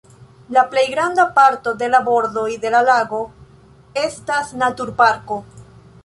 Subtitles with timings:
[0.49, 3.19] La plejgranda parto de la bordoj de la lago
[4.05, 5.39] estas naturparko.